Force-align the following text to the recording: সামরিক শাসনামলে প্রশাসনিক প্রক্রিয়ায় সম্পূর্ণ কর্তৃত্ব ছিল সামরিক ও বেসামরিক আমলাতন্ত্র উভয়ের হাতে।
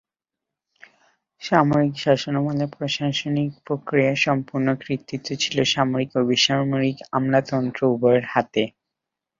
সামরিক 1.41 1.93
শাসনামলে 1.97 2.65
প্রশাসনিক 2.75 3.51
প্রক্রিয়ায় 3.67 4.19
সম্পূর্ণ 4.25 4.67
কর্তৃত্ব 4.75 5.29
ছিল 5.43 5.57
সামরিক 5.73 6.09
ও 6.15 6.21
বেসামরিক 6.29 6.97
আমলাতন্ত্র 7.17 7.81
উভয়ের 7.93 8.25
হাতে। 8.33 8.63